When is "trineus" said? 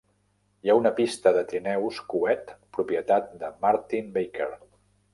1.51-2.01